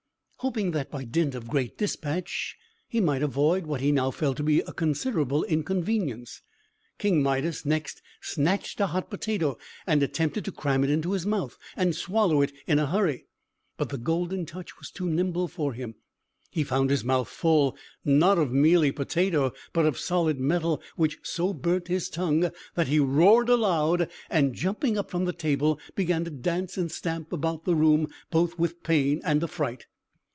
Hoping 0.43 0.71
that, 0.71 0.89
by 0.89 1.03
dint 1.05 1.35
of 1.35 1.47
great 1.47 1.77
dispatch, 1.77 2.57
he 2.89 2.99
might 2.99 3.21
avoid 3.21 3.67
what 3.67 3.79
he 3.79 3.91
now 3.91 4.09
felt 4.09 4.37
to 4.37 4.43
be 4.43 4.61
a 4.61 4.73
considerable 4.73 5.43
inconvenience, 5.43 6.41
King 6.97 7.21
Midas 7.21 7.63
next 7.63 8.01
snatched 8.21 8.79
a 8.81 8.87
hot 8.87 9.11
potato, 9.11 9.59
and 9.85 10.01
attempted 10.01 10.43
to 10.45 10.51
cram 10.51 10.83
it 10.83 10.89
into 10.89 11.11
his 11.11 11.27
mouth, 11.27 11.59
and 11.77 11.95
swallow 11.95 12.41
it 12.41 12.51
in 12.65 12.79
a 12.79 12.87
hurry. 12.87 13.27
But 13.77 13.89
the 13.89 13.99
Golden 13.99 14.47
Touch 14.47 14.79
was 14.79 14.89
too 14.89 15.07
nimble 15.07 15.47
for 15.47 15.73
him. 15.73 15.93
He 16.49 16.63
found 16.63 16.89
his 16.89 17.03
mouth 17.03 17.27
full, 17.29 17.77
not 18.03 18.39
of 18.39 18.51
mealy 18.51 18.91
potato, 18.91 19.53
but 19.73 19.85
of 19.85 19.99
solid 19.99 20.39
metal, 20.39 20.81
which 20.95 21.19
so 21.21 21.53
burnt 21.53 21.87
his 21.87 22.09
tongue 22.09 22.49
that 22.73 22.87
he 22.87 22.97
roared 22.99 23.47
aloud, 23.49 24.09
and, 24.27 24.55
jumping 24.55 24.97
up 24.97 25.11
from 25.11 25.25
the 25.25 25.33
table, 25.33 25.79
began 25.93 26.23
to 26.23 26.31
dance 26.31 26.77
and 26.77 26.91
stamp 26.91 27.31
about 27.31 27.65
the 27.65 27.75
room, 27.75 28.07
both 28.31 28.57
with 28.57 28.81
pain 28.81 29.21
and 29.23 29.43
affright. 29.43 29.85